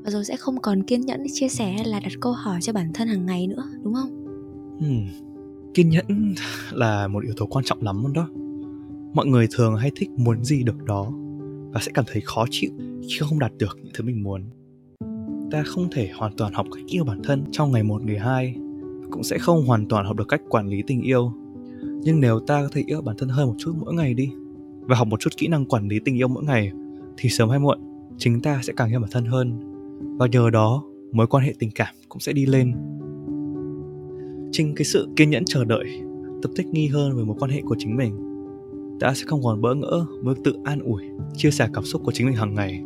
Và 0.04 0.10
rồi 0.10 0.24
sẽ 0.24 0.36
không 0.36 0.60
còn 0.60 0.82
kiên 0.82 1.00
nhẫn 1.00 1.24
chia 1.32 1.48
sẻ 1.48 1.72
hay 1.72 1.84
là 1.84 2.00
đặt 2.00 2.12
câu 2.20 2.32
hỏi 2.32 2.58
cho 2.62 2.72
bản 2.72 2.92
thân 2.92 3.08
hàng 3.08 3.26
ngày 3.26 3.46
nữa, 3.46 3.64
đúng 3.82 3.94
không? 3.94 4.26
Hmm. 4.80 5.06
kiên 5.74 5.90
nhẫn 5.90 6.34
là 6.72 7.08
một 7.08 7.24
yếu 7.24 7.32
tố 7.36 7.46
quan 7.46 7.64
trọng 7.64 7.82
lắm 7.82 8.02
luôn 8.02 8.12
đó. 8.12 8.28
Mọi 9.14 9.26
người 9.26 9.48
thường 9.50 9.76
hay 9.76 9.90
thích 9.96 10.10
muốn 10.10 10.44
gì 10.44 10.62
được 10.62 10.84
đó 10.84 11.12
và 11.70 11.80
sẽ 11.80 11.92
cảm 11.94 12.04
thấy 12.12 12.22
khó 12.24 12.44
chịu 12.50 12.70
khi 13.02 13.18
không 13.20 13.38
đạt 13.38 13.52
được 13.58 13.78
những 13.82 13.92
thứ 13.94 14.04
mình 14.04 14.22
muốn 14.22 14.42
ta 15.50 15.62
không 15.62 15.88
thể 15.90 16.10
hoàn 16.14 16.32
toàn 16.36 16.52
học 16.52 16.66
cách 16.72 16.84
yêu 16.86 17.04
bản 17.04 17.22
thân 17.22 17.44
trong 17.50 17.72
ngày 17.72 17.82
một, 17.82 18.02
ngày 18.04 18.18
hai, 18.18 18.54
cũng 19.10 19.22
sẽ 19.22 19.38
không 19.38 19.66
hoàn 19.66 19.86
toàn 19.86 20.06
học 20.06 20.16
được 20.16 20.28
cách 20.28 20.42
quản 20.48 20.68
lý 20.68 20.82
tình 20.86 21.02
yêu. 21.02 21.32
Nhưng 22.02 22.20
nếu 22.20 22.40
ta 22.40 22.62
có 22.62 22.68
thể 22.72 22.82
yêu 22.86 23.02
bản 23.02 23.16
thân 23.18 23.28
hơn 23.28 23.48
một 23.48 23.54
chút 23.58 23.72
mỗi 23.78 23.94
ngày 23.94 24.14
đi, 24.14 24.30
và 24.80 24.96
học 24.96 25.08
một 25.08 25.20
chút 25.20 25.30
kỹ 25.36 25.48
năng 25.48 25.64
quản 25.64 25.88
lý 25.88 25.98
tình 26.04 26.16
yêu 26.16 26.28
mỗi 26.28 26.44
ngày, 26.44 26.72
thì 27.16 27.28
sớm 27.28 27.48
hay 27.48 27.58
muộn, 27.58 27.78
chính 28.18 28.40
ta 28.40 28.60
sẽ 28.62 28.72
càng 28.76 28.90
yêu 28.90 29.00
bản 29.00 29.10
thân 29.10 29.24
hơn. 29.24 29.58
Và 30.18 30.26
nhờ 30.26 30.50
đó, 30.50 30.84
mối 31.12 31.26
quan 31.26 31.44
hệ 31.44 31.54
tình 31.58 31.70
cảm 31.74 31.94
cũng 32.08 32.20
sẽ 32.20 32.32
đi 32.32 32.46
lên. 32.46 32.72
Chính 34.52 34.74
cái 34.74 34.84
sự 34.84 35.08
kiên 35.16 35.30
nhẫn 35.30 35.44
chờ 35.46 35.64
đợi, 35.64 35.86
tập 36.42 36.50
thích 36.56 36.66
nghi 36.66 36.88
hơn 36.88 37.16
với 37.16 37.24
mối 37.24 37.36
quan 37.40 37.50
hệ 37.50 37.62
của 37.62 37.76
chính 37.78 37.96
mình, 37.96 38.14
ta 39.00 39.14
sẽ 39.14 39.24
không 39.26 39.42
còn 39.42 39.60
bỡ 39.60 39.74
ngỡ 39.74 40.06
với 40.22 40.34
tự 40.44 40.54
an 40.64 40.80
ủi, 40.80 41.02
chia 41.36 41.50
sẻ 41.50 41.68
cảm 41.72 41.84
xúc 41.84 42.02
của 42.04 42.12
chính 42.12 42.26
mình 42.26 42.36
hàng 42.36 42.54
ngày. 42.54 42.82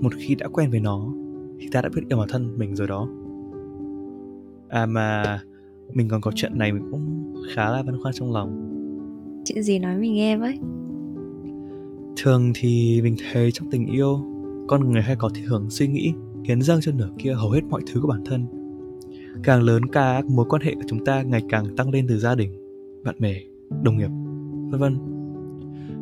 Một 0.00 0.12
khi 0.16 0.34
đã 0.34 0.48
quen 0.48 0.70
với 0.70 0.80
nó 0.80 1.12
thì 1.58 1.68
ta 1.72 1.82
đã 1.82 1.88
biết 1.94 2.02
yêu 2.08 2.18
bản 2.18 2.28
thân 2.28 2.58
mình 2.58 2.76
rồi 2.76 2.88
đó. 2.88 3.08
À 4.68 4.86
mà 4.86 5.38
mình 5.92 6.08
còn 6.08 6.20
có 6.20 6.30
chuyện 6.34 6.58
này 6.58 6.72
mình 6.72 6.88
cũng 6.90 7.34
khá 7.54 7.70
là 7.70 7.82
băn 7.82 8.02
khoăn 8.02 8.14
trong 8.14 8.32
lòng. 8.32 8.70
Chuyện 9.44 9.62
gì 9.62 9.78
nói 9.78 9.96
mình 9.96 10.14
nghe 10.14 10.36
với? 10.36 10.58
Thường 12.16 12.52
thì 12.54 13.00
mình 13.02 13.16
thấy 13.32 13.52
trong 13.52 13.70
tình 13.70 13.86
yêu 13.86 14.20
con 14.68 14.90
người 14.90 15.02
hay 15.02 15.16
có 15.16 15.30
thị 15.34 15.42
hưởng 15.42 15.70
suy 15.70 15.88
nghĩ 15.88 16.12
hiến 16.44 16.62
dâng 16.62 16.80
cho 16.82 16.92
nửa 16.92 17.10
kia 17.18 17.32
hầu 17.32 17.50
hết 17.50 17.60
mọi 17.70 17.80
thứ 17.92 18.00
của 18.00 18.08
bản 18.08 18.24
thân. 18.24 18.46
Càng 19.42 19.62
lớn 19.62 19.86
các 19.86 20.24
mối 20.26 20.46
quan 20.48 20.62
hệ 20.62 20.74
của 20.74 20.82
chúng 20.86 21.04
ta 21.04 21.22
ngày 21.22 21.42
càng 21.48 21.76
tăng 21.76 21.90
lên 21.90 22.06
từ 22.08 22.18
gia 22.18 22.34
đình 22.34 22.50
bạn 23.04 23.14
bè 23.18 23.34
đồng 23.82 23.98
nghiệp 23.98 24.10
vân 24.70 24.80
vân. 24.80 24.98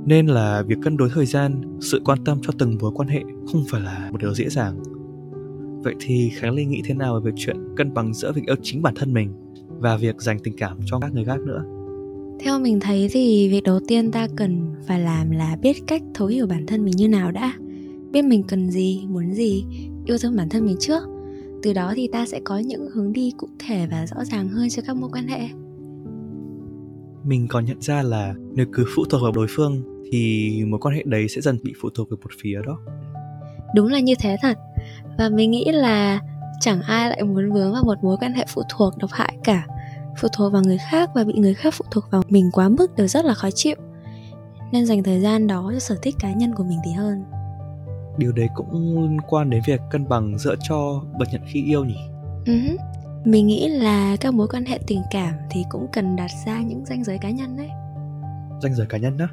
Nên 0.07 0.27
là 0.27 0.63
việc 0.63 0.79
cân 0.83 0.97
đối 0.97 1.09
thời 1.15 1.27
gian 1.27 1.79
sự 1.81 2.03
quan 2.05 2.25
tâm 2.25 2.39
cho 2.43 2.53
từng 2.59 2.79
mối 2.81 2.93
quan 2.95 3.09
hệ 3.09 3.23
không 3.53 3.65
phải 3.69 3.81
là 3.81 4.09
một 4.13 4.19
điều 4.21 4.35
dễ 4.35 4.49
dàng 4.49 4.79
vậy 5.83 5.95
thì 6.01 6.31
khánh 6.35 6.55
linh 6.55 6.71
nghĩ 6.71 6.83
thế 6.85 6.95
nào 6.95 7.21
về 7.21 7.31
việc 7.31 7.37
chuyện 7.37 7.57
cân 7.77 7.95
bằng 7.95 8.15
giữa 8.15 8.33
việc 8.33 8.43
yêu 8.47 8.57
chính 8.63 8.83
bản 8.83 8.95
thân 8.95 9.13
mình 9.13 9.33
và 9.69 9.97
việc 9.97 10.23
dành 10.23 10.39
tình 10.39 10.57
cảm 10.57 10.79
cho 10.87 10.99
các 10.99 11.15
người 11.15 11.25
khác 11.25 11.41
nữa? 11.41 11.65
Theo 12.41 12.59
mình 12.59 12.81
thấy 12.81 13.09
thì 13.13 13.49
việc 13.49 13.63
đầu 13.63 13.81
tiên 13.89 14.13
ta 14.13 14.29
cần 14.37 14.75
phải 14.87 15.01
làm 15.01 15.31
là 15.31 15.57
biết 15.63 15.77
cách 15.87 16.03
thấu 16.15 16.29
hiểu 16.29 16.47
bản 16.47 16.67
thân 16.67 16.85
mình 16.85 16.95
như 16.97 17.09
nào 17.09 17.33
đã. 17.33 17.55
Biết 18.13 18.23
mình 18.23 18.43
cần 18.43 18.71
gì 18.71 19.03
muốn 19.09 19.33
gì 19.33 19.65
yêu 20.07 20.19
thương 20.19 20.37
bản 20.37 20.49
thân 20.49 20.67
mình 20.67 20.77
trước. 20.81 21.03
Từ 21.63 21.73
đó 21.73 21.93
thì 21.97 22.09
ta 22.13 22.27
sẽ 22.27 22.41
có 22.45 22.59
những 22.59 22.89
hướng 22.95 23.13
đi 23.13 23.33
cụ 23.37 23.49
thể 23.67 23.87
và 23.91 24.07
rõ 24.07 24.25
ràng 24.25 24.49
hơn 24.49 24.69
cho 24.69 24.83
các 24.87 24.97
mối 24.97 25.11
quan 25.13 25.27
hệ. 25.27 25.41
Mình 27.25 27.47
còn 27.49 27.65
nhận 27.65 27.81
ra 27.81 28.03
là 28.03 28.35
nếu 28.55 28.67
cứ 28.73 28.85
phụ 28.97 29.05
thuộc 29.11 29.23
vào 29.23 29.33
đối 29.33 29.47
phương 29.51 29.83
thì 30.11 30.51
mối 30.67 30.81
quan 30.81 30.95
hệ 30.95 31.03
đấy 31.07 31.29
sẽ 31.29 31.41
dần 31.41 31.59
bị 31.63 31.73
phụ 31.81 31.89
thuộc 31.95 32.11
vào 32.11 32.19
một 32.23 32.31
phía 32.43 32.61
đó. 32.67 32.79
Đúng 33.75 33.87
là 33.87 34.01
như 34.01 34.15
thế 34.21 34.37
thật 34.43 34.59
và 35.19 35.29
mình 35.29 35.51
nghĩ 35.51 35.65
là 35.73 36.21
chẳng 36.61 36.83
ai 36.83 37.09
lại 37.09 37.23
muốn 37.23 37.53
vướng 37.53 37.73
vào 37.73 37.83
một 37.85 38.05
mối 38.05 38.17
quan 38.21 38.33
hệ 38.33 38.45
phụ 38.49 38.63
thuộc 38.69 38.99
độc 38.99 39.11
hại 39.13 39.37
cả. 39.45 39.67
Phụ 40.21 40.29
thuộc 40.33 40.53
vào 40.53 40.63
người 40.63 40.79
khác 40.91 41.11
và 41.15 41.25
bị 41.25 41.33
người 41.37 41.55
khác 41.55 41.75
phụ 41.75 41.85
thuộc 41.91 42.05
vào 42.11 42.23
mình 42.29 42.51
quá 42.53 42.69
mức 42.69 42.97
đều 42.97 43.07
rất 43.07 43.25
là 43.25 43.35
khó 43.35 43.49
chịu. 43.55 43.77
Nên 44.73 44.87
dành 44.87 45.03
thời 45.03 45.21
gian 45.21 45.47
đó 45.47 45.71
cho 45.73 45.79
sở 45.79 45.97
thích 46.03 46.15
cá 46.21 46.33
nhân 46.33 46.55
của 46.55 46.65
mình 46.65 46.79
thì 46.85 46.93
hơn. 46.93 47.25
Điều 48.19 48.33
đấy 48.33 48.49
cũng 48.55 49.03
liên 49.03 49.21
quan 49.21 49.51
đến 49.51 49.63
việc 49.67 49.81
cân 49.91 50.09
bằng 50.09 50.39
giữa 50.39 50.55
cho 50.63 51.03
và 51.19 51.27
nhận 51.33 51.43
khi 51.47 51.65
yêu 51.65 51.85
nhỉ? 51.85 51.99
Uh-huh. 52.45 52.77
mình 53.25 53.47
nghĩ 53.47 53.69
là 53.69 54.17
các 54.21 54.35
mối 54.35 54.49
quan 54.49 54.65
hệ 54.65 54.79
tình 54.87 55.03
cảm 55.11 55.35
thì 55.51 55.65
cũng 55.69 55.87
cần 55.93 56.17
đặt 56.17 56.31
ra 56.47 56.61
những 56.61 56.85
ranh 56.85 57.05
giới 57.05 57.19
cá 57.19 57.31
nhân 57.31 57.57
đấy. 57.57 57.69
Ranh 58.63 58.75
giới 58.75 58.87
cá 58.87 58.99
nhân 58.99 59.19
đó 59.19 59.27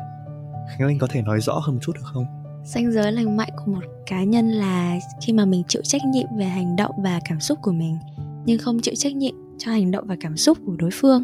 khánh 0.70 0.88
linh 0.88 0.98
có 1.00 1.08
thể 1.10 1.22
nói 1.22 1.41
rõ 1.41 1.53
hơn 1.53 1.75
một 1.75 1.82
chút 1.82 1.91
được 1.96 2.01
không 2.03 2.25
ranh 2.66 2.92
giới 2.92 3.12
lành 3.12 3.38
mạnh 3.38 3.50
của 3.58 3.72
một 3.72 3.84
cá 4.06 4.24
nhân 4.24 4.50
là 4.50 5.00
khi 5.22 5.34
mà 5.34 5.46
mình 5.46 5.63
chịu 5.68 5.82
trách 5.86 6.01
nhiệm 6.06 6.28
về 6.38 6.46
hành 6.46 6.75
động 6.75 6.92
và 7.04 7.20
cảm 7.30 7.39
xúc 7.39 7.60
của 7.62 7.72
mình, 7.72 7.98
nhưng 8.46 8.60
không 8.60 8.80
chịu 8.80 8.96
trách 8.96 9.16
nhiệm 9.16 9.36
cho 9.58 9.72
hành 9.72 9.92
động 9.92 10.08
và 10.08 10.16
cảm 10.20 10.38
xúc 10.38 10.58
của 10.66 10.75
đối 10.75 10.89
phương. 10.94 11.24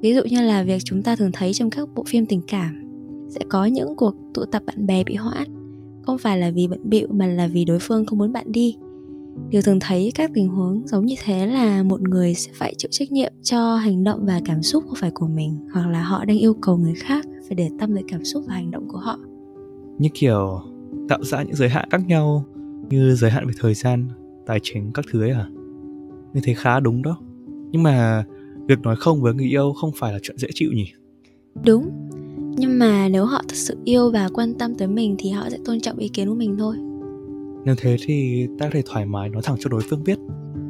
Ví 0.00 0.14
dụ 0.14 0.22
như 0.24 0.40
là 0.40 0.62
việc 0.62 0.82
chúng 0.84 1.02
ta 1.02 1.16
thường 1.16 1.32
thấy 1.32 1.54
trong 1.54 1.70
các 1.70 1.88
bộ 1.94 2.04
phim 2.06 2.26
tình 2.26 2.40
cảm, 2.48 2.84
sẽ 3.30 3.40
có 3.48 3.64
những 3.64 3.96
cuộc 3.96 4.14
tụ 4.34 4.44
tập 4.44 4.62
bạn 4.66 4.86
bè 4.86 5.04
bị 5.04 5.14
hoãn, 5.14 5.46
không 6.02 6.18
phải 6.18 6.38
là 6.38 6.50
vì 6.50 6.68
bận 6.68 6.80
bịu 6.90 7.08
mà 7.10 7.26
là 7.26 7.46
vì 7.46 7.64
đối 7.64 7.78
phương 7.78 8.06
không 8.06 8.18
muốn 8.18 8.32
bạn 8.32 8.52
đi. 8.52 8.76
Điều 9.50 9.62
thường 9.62 9.80
thấy 9.80 10.12
các 10.14 10.30
tình 10.34 10.48
huống 10.48 10.82
giống 10.86 11.06
như 11.06 11.14
thế 11.24 11.46
là 11.46 11.82
một 11.82 12.00
người 12.02 12.34
sẽ 12.34 12.50
phải 12.54 12.74
chịu 12.78 12.88
trách 12.92 13.12
nhiệm 13.12 13.32
cho 13.42 13.76
hành 13.76 14.04
động 14.04 14.26
và 14.26 14.40
cảm 14.44 14.62
xúc 14.62 14.84
không 14.86 14.98
phải 15.00 15.10
của 15.10 15.26
mình, 15.26 15.58
hoặc 15.72 15.88
là 15.88 16.02
họ 16.02 16.24
đang 16.24 16.38
yêu 16.38 16.54
cầu 16.54 16.76
người 16.76 16.94
khác 16.94 17.26
phải 17.48 17.54
để 17.54 17.70
tâm 17.78 17.94
tới 17.94 18.04
cảm 18.08 18.24
xúc 18.24 18.44
và 18.48 18.54
hành 18.54 18.70
động 18.70 18.88
của 18.88 18.98
họ 18.98 19.18
như 19.98 20.08
kiểu 20.14 20.60
tạo 21.08 21.24
ra 21.24 21.42
những 21.42 21.54
giới 21.54 21.68
hạn 21.68 21.88
khác 21.90 22.00
nhau 22.06 22.44
như 22.88 23.14
giới 23.14 23.30
hạn 23.30 23.46
về 23.46 23.52
thời 23.60 23.74
gian 23.74 24.08
tài 24.46 24.60
chính 24.62 24.92
các 24.92 25.04
thứ 25.12 25.22
ấy 25.22 25.30
à 25.30 25.48
như 26.34 26.40
thế 26.44 26.54
khá 26.54 26.80
đúng 26.80 27.02
đó. 27.02 27.18
Nhưng 27.70 27.82
mà 27.82 28.24
việc 28.68 28.80
nói 28.80 28.96
không 28.96 29.20
với 29.20 29.34
người 29.34 29.46
yêu 29.46 29.72
không 29.72 29.90
phải 29.96 30.12
là 30.12 30.18
chuyện 30.22 30.38
dễ 30.38 30.48
chịu 30.54 30.70
nhỉ? 30.72 30.86
Đúng. 31.64 31.90
Nhưng 32.56 32.78
mà 32.78 33.08
nếu 33.08 33.24
họ 33.24 33.42
thật 33.48 33.56
sự 33.56 33.76
yêu 33.84 34.10
và 34.10 34.28
quan 34.34 34.54
tâm 34.54 34.74
tới 34.74 34.88
mình 34.88 35.16
thì 35.18 35.30
họ 35.30 35.50
sẽ 35.50 35.58
tôn 35.64 35.80
trọng 35.80 35.98
ý 35.98 36.08
kiến 36.08 36.28
của 36.28 36.34
mình 36.34 36.56
thôi. 36.58 36.76
Nếu 37.64 37.74
thế 37.78 37.96
thì 38.06 38.46
ta 38.58 38.66
có 38.66 38.70
thể 38.72 38.82
thoải 38.86 39.06
mái 39.06 39.28
nói 39.28 39.42
thẳng 39.44 39.56
cho 39.60 39.70
đối 39.70 39.80
phương 39.90 40.04
biết. 40.04 40.18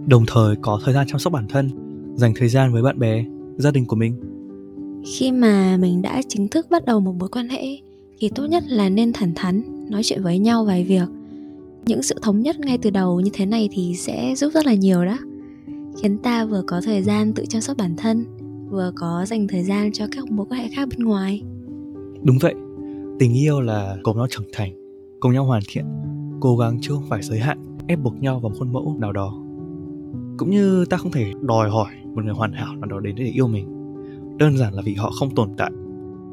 Đồng 0.07 0.25
thời 0.27 0.57
có 0.57 0.81
thời 0.85 0.95
gian 0.95 1.07
chăm 1.09 1.19
sóc 1.19 1.33
bản 1.33 1.47
thân 1.49 1.71
dành 2.15 2.33
thời 2.37 2.49
gian 2.49 2.73
với 2.73 2.83
bạn 2.83 2.99
bè 2.99 3.25
gia 3.57 3.71
đình 3.71 3.87
của 3.87 3.97
mình. 3.97 4.21
Khi 5.07 5.33
mà 5.33 5.77
mình 5.81 6.03
đã 6.03 6.23
chính 6.29 6.49
thức 6.49 6.67
bắt 6.71 6.85
đầu 6.85 7.01
một 7.01 7.15
mối 7.19 7.29
quan 7.29 7.49
hệ 7.49 7.65
thì 8.21 8.29
tốt 8.29 8.47
nhất 8.47 8.65
là 8.67 8.89
nên 8.89 9.13
thẳng 9.13 9.33
thắn, 9.35 9.63
nói 9.91 10.03
chuyện 10.05 10.23
với 10.23 10.39
nhau 10.39 10.65
vài 10.65 10.85
việc. 10.85 11.09
Những 11.87 12.03
sự 12.03 12.15
thống 12.23 12.41
nhất 12.41 12.61
ngay 12.61 12.79
từ 12.79 12.91
đầu 12.91 13.21
như 13.21 13.31
thế 13.35 13.47
này 13.47 13.69
thì 13.73 13.95
sẽ 13.97 14.35
giúp 14.37 14.51
rất 14.55 14.67
là 14.67 14.75
nhiều 14.75 15.05
đó. 15.05 15.19
Khiến 16.03 16.19
ta 16.19 16.45
vừa 16.45 16.63
có 16.67 16.81
thời 16.81 17.03
gian 17.03 17.33
tự 17.33 17.45
chăm 17.49 17.61
sóc 17.61 17.77
bản 17.77 17.97
thân, 17.97 18.25
vừa 18.71 18.93
có 18.97 19.25
dành 19.27 19.49
thời 19.49 19.63
gian 19.63 19.93
cho 19.93 20.07
các 20.11 20.31
mối 20.31 20.47
quan 20.51 20.61
hệ 20.61 20.69
khác 20.69 20.89
bên 20.89 21.07
ngoài. 21.07 21.43
Đúng 22.23 22.39
vậy. 22.41 22.55
Tình 23.19 23.35
yêu 23.39 23.61
là 23.61 23.97
cùng 24.03 24.17
nhau 24.17 24.27
trưởng 24.31 24.49
thành 24.53 24.73
cùng 25.21 25.33
nhau 25.33 25.45
hoàn 25.45 25.63
thiện, 25.69 25.85
cố 26.41 26.57
gắng 26.57 26.79
chứ 26.81 26.95
không 26.95 27.09
phải 27.09 27.23
giới 27.23 27.39
hạn, 27.39 27.59
ép 27.87 27.99
buộc 28.03 28.23
nhau 28.23 28.41
vào 28.41 28.51
một 28.51 28.57
khuôn 28.59 28.73
mẫu 28.73 28.97
nào 28.99 29.13
đó. 29.13 29.43
Cũng 30.39 30.51
như 30.51 30.85
ta 30.85 30.97
không 30.97 31.13
thể 31.13 31.33
đòi 31.43 31.71
hỏi 31.71 31.93
một 32.15 32.25
người 32.25 32.35
hoàn 32.35 32.53
hảo 32.53 32.77
nào 32.77 32.87
đó 32.87 33.01
đến 33.01 33.15
để 33.17 33.25
yêu 33.25 33.49
mình. 33.49 33.95
Đơn 34.39 34.57
giản 34.59 34.75
là 34.75 34.83
vì 34.83 34.95
họ 34.95 35.11
không 35.11 35.35
tồn 35.35 35.49
tại 35.57 35.71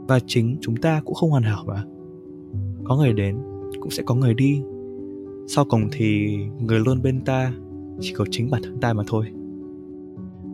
và 0.08 0.20
chính 0.28 0.58
chúng 0.62 0.76
ta 0.76 1.02
cũng 1.06 1.16
không 1.16 1.30
hoàn 1.30 1.44
hảo 1.44 1.64
mà. 1.68 1.84
Có 2.84 2.98
người 2.98 3.14
đến, 3.14 3.38
cũng 3.80 3.92
sẽ 3.92 4.04
có 4.06 4.16
người 4.16 4.34
đi. 4.34 4.62
Sau 5.48 5.66
cùng 5.66 5.88
thì 5.92 6.38
người 6.60 6.80
luôn 6.80 7.02
bên 7.02 7.22
ta, 7.22 7.54
chỉ 8.00 8.14
có 8.14 8.26
chính 8.32 8.50
bản 8.50 8.62
thân 8.64 8.80
ta 8.80 8.94
mà 8.94 9.04
thôi. 9.08 9.26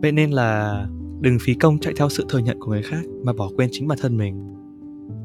Vậy 0.02 0.12
nên 0.12 0.30
là 0.30 0.86
đừng 1.20 1.38
phí 1.40 1.54
công 1.54 1.78
chạy 1.78 1.94
theo 1.96 2.08
sự 2.08 2.24
thừa 2.28 2.38
nhận 2.38 2.58
của 2.60 2.70
người 2.70 2.82
khác 2.82 3.02
mà 3.24 3.32
bỏ 3.32 3.50
quên 3.56 3.68
chính 3.72 3.88
bản 3.88 3.98
thân 4.02 4.16
mình. 4.16 4.54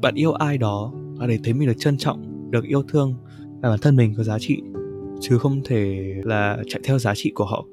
Bạn 0.02 0.16
yêu 0.16 0.32
ai 0.32 0.58
đó 0.58 0.94
là 1.20 1.28
để 1.28 1.40
thấy 1.44 1.54
mình 1.54 1.68
được 1.68 1.78
trân 1.78 1.98
trọng, 1.98 2.52
được 2.52 2.66
yêu 2.66 2.84
thương 2.84 3.16
và 3.62 3.70
bản 3.70 3.80
thân 3.82 3.96
mình 3.96 4.14
có 4.18 4.24
giá 4.24 4.40
trị, 4.40 4.62
chứ 5.20 5.38
không 5.38 5.62
thể 5.66 6.14
là 6.24 6.58
chạy 6.68 6.82
theo 6.84 7.00
giá 7.00 7.14
trị 7.16 7.32
của 7.36 7.46
họ. 7.46 7.66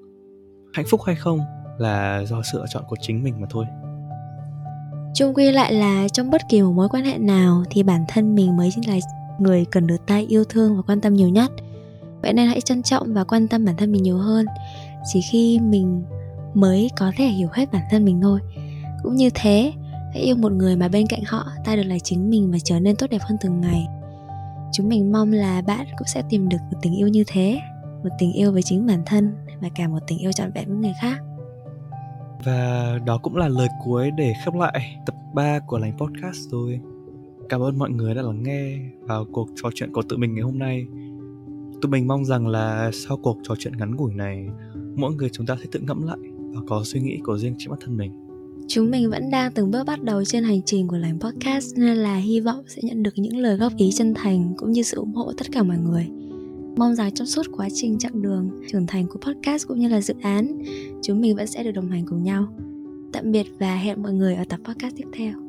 Hạnh 0.72 0.86
phúc 0.88 1.00
hay 1.06 1.16
không 1.16 1.38
là 1.78 2.24
do 2.24 2.42
sự 2.52 2.58
lựa 2.58 2.66
chọn 2.68 2.82
của 2.88 2.96
chính 3.00 3.24
mình 3.24 3.34
mà 3.40 3.46
thôi 3.50 3.64
chung 5.14 5.34
quy 5.34 5.52
lại 5.52 5.72
là 5.72 6.08
trong 6.08 6.30
bất 6.30 6.42
kỳ 6.48 6.62
một 6.62 6.72
mối 6.72 6.88
quan 6.88 7.04
hệ 7.04 7.18
nào 7.18 7.64
thì 7.70 7.82
bản 7.82 8.04
thân 8.08 8.34
mình 8.34 8.56
mới 8.56 8.70
chính 8.74 8.88
là 8.88 8.98
người 9.38 9.64
cần 9.64 9.86
được 9.86 10.06
ta 10.06 10.20
yêu 10.28 10.44
thương 10.44 10.76
và 10.76 10.82
quan 10.82 11.00
tâm 11.00 11.14
nhiều 11.14 11.28
nhất. 11.28 11.50
Vậy 12.22 12.32
nên 12.32 12.48
hãy 12.48 12.60
trân 12.60 12.82
trọng 12.82 13.14
và 13.14 13.24
quan 13.24 13.48
tâm 13.48 13.64
bản 13.64 13.76
thân 13.76 13.92
mình 13.92 14.02
nhiều 14.02 14.18
hơn. 14.18 14.46
Chỉ 15.12 15.20
khi 15.30 15.58
mình 15.58 16.02
mới 16.54 16.90
có 16.98 17.12
thể 17.16 17.26
hiểu 17.26 17.48
hết 17.52 17.72
bản 17.72 17.82
thân 17.90 18.04
mình 18.04 18.20
thôi. 18.22 18.40
Cũng 19.02 19.16
như 19.16 19.30
thế, 19.34 19.72
hãy 20.12 20.22
yêu 20.22 20.36
một 20.36 20.52
người 20.52 20.76
mà 20.76 20.88
bên 20.88 21.06
cạnh 21.06 21.22
họ 21.26 21.46
ta 21.64 21.76
được 21.76 21.82
là 21.82 21.98
chính 21.98 22.30
mình 22.30 22.50
và 22.52 22.58
trở 22.64 22.80
nên 22.80 22.96
tốt 22.96 23.06
đẹp 23.10 23.20
hơn 23.22 23.38
từng 23.40 23.60
ngày. 23.60 23.86
Chúng 24.72 24.88
mình 24.88 25.12
mong 25.12 25.32
là 25.32 25.62
bạn 25.62 25.86
cũng 25.98 26.08
sẽ 26.08 26.22
tìm 26.30 26.48
được 26.48 26.58
một 26.72 26.78
tình 26.82 26.96
yêu 26.96 27.08
như 27.08 27.24
thế, 27.26 27.60
một 28.02 28.10
tình 28.18 28.32
yêu 28.32 28.52
với 28.52 28.62
chính 28.62 28.86
bản 28.86 29.02
thân 29.06 29.34
và 29.60 29.68
cả 29.74 29.88
một 29.88 29.98
tình 30.06 30.18
yêu 30.18 30.32
trọn 30.32 30.52
vẹn 30.52 30.68
với 30.68 30.76
người 30.76 30.94
khác 31.00 31.18
và 32.44 32.98
đó 33.06 33.18
cũng 33.18 33.36
là 33.36 33.48
lời 33.48 33.68
cuối 33.84 34.10
để 34.10 34.34
khép 34.44 34.54
lại 34.54 34.96
tập 35.06 35.14
3 35.34 35.58
của 35.58 35.78
lành 35.78 35.98
podcast 35.98 36.50
rồi. 36.50 36.80
Cảm 37.48 37.60
ơn 37.60 37.78
mọi 37.78 37.90
người 37.90 38.14
đã 38.14 38.22
lắng 38.22 38.42
nghe 38.42 38.78
vào 39.00 39.24
cuộc 39.32 39.48
trò 39.54 39.70
chuyện 39.74 39.92
của 39.92 40.02
tụi 40.02 40.18
mình 40.18 40.34
ngày 40.34 40.42
hôm 40.42 40.58
nay. 40.58 40.86
Tụi 41.82 41.90
mình 41.90 42.06
mong 42.06 42.24
rằng 42.24 42.46
là 42.46 42.90
sau 42.92 43.16
cuộc 43.16 43.38
trò 43.42 43.54
chuyện 43.58 43.76
ngắn 43.76 43.96
ngủi 43.96 44.14
này, 44.14 44.46
mỗi 44.96 45.14
người 45.14 45.28
chúng 45.32 45.46
ta 45.46 45.56
sẽ 45.60 45.64
tự 45.72 45.80
ngẫm 45.80 46.02
lại 46.02 46.18
và 46.54 46.60
có 46.66 46.82
suy 46.84 47.00
nghĩ 47.00 47.18
của 47.24 47.38
riêng 47.38 47.54
chính 47.58 47.70
bản 47.70 47.80
thân 47.82 47.96
mình. 47.96 48.12
Chúng 48.68 48.90
mình 48.90 49.10
vẫn 49.10 49.30
đang 49.30 49.52
từng 49.52 49.70
bước 49.70 49.84
bắt 49.86 50.02
đầu 50.02 50.24
trên 50.24 50.44
hành 50.44 50.62
trình 50.62 50.88
của 50.88 50.96
lành 50.96 51.20
podcast, 51.20 51.78
nên 51.78 51.96
là 51.96 52.16
hy 52.16 52.40
vọng 52.40 52.64
sẽ 52.68 52.82
nhận 52.82 53.02
được 53.02 53.10
những 53.16 53.38
lời 53.38 53.56
góp 53.56 53.76
ý 53.76 53.90
chân 53.92 54.14
thành 54.14 54.54
cũng 54.56 54.72
như 54.72 54.82
sự 54.82 54.96
ủng 54.96 55.14
hộ 55.14 55.32
tất 55.38 55.46
cả 55.52 55.62
mọi 55.62 55.78
người. 55.78 56.08
Mong 56.76 56.94
rằng 56.94 57.14
trong 57.14 57.26
suốt 57.26 57.46
quá 57.52 57.68
trình 57.74 57.98
chặng 57.98 58.22
đường 58.22 58.50
trưởng 58.68 58.86
thành 58.86 59.06
của 59.06 59.18
podcast 59.18 59.68
cũng 59.68 59.78
như 59.78 59.88
là 59.88 60.00
dự 60.00 60.14
án, 60.22 60.58
chúng 61.02 61.20
mình 61.20 61.36
vẫn 61.36 61.46
sẽ 61.46 61.62
được 61.62 61.72
đồng 61.72 61.90
hành 61.90 62.06
cùng 62.06 62.22
nhau. 62.22 62.48
Tạm 63.12 63.32
biệt 63.32 63.46
và 63.58 63.76
hẹn 63.76 64.02
mọi 64.02 64.12
người 64.12 64.34
ở 64.34 64.44
tập 64.48 64.60
podcast 64.64 64.96
tiếp 64.96 65.06
theo. 65.12 65.43